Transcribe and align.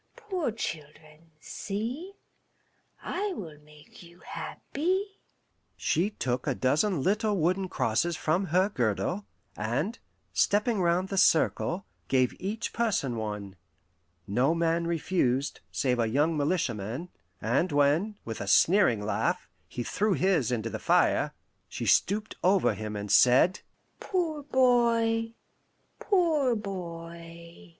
Poor 0.17 0.51
children, 0.51 1.29
see, 1.39 2.13
I 3.03 3.33
will 3.35 3.59
make 3.59 4.01
you 4.01 4.21
happy." 4.21 5.19
She 5.77 6.09
took 6.09 6.47
a 6.47 6.55
dozen 6.55 7.03
little 7.03 7.37
wooden 7.37 7.69
crosses 7.69 8.17
from 8.17 8.45
her 8.47 8.69
girdle, 8.69 9.27
and, 9.55 9.99
stepping 10.33 10.81
round 10.81 11.09
the 11.09 11.19
circle, 11.19 11.85
gave 12.07 12.33
each 12.41 12.73
person 12.73 13.15
one. 13.15 13.57
No 14.25 14.55
man 14.55 14.87
refused, 14.87 15.59
save 15.71 15.99
a 15.99 16.07
young 16.09 16.35
militiaman; 16.35 17.09
and 17.39 17.71
when, 17.71 18.15
with 18.25 18.41
a 18.41 18.47
sneering 18.47 19.05
laugh, 19.05 19.47
he 19.67 19.83
threw 19.83 20.13
his 20.13 20.51
into 20.51 20.71
the 20.71 20.79
fire, 20.79 21.35
she 21.69 21.85
stooped 21.85 22.35
over 22.43 22.73
him 22.73 22.95
and 22.95 23.11
said, 23.11 23.59
"Poor 23.99 24.41
boy! 24.41 25.35
poor 25.99 26.55
boy!" 26.55 27.69